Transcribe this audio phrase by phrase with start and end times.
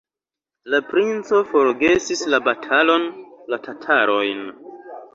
[0.73, 3.09] La princo forgesis la batalon,
[3.55, 4.47] la tatarojn.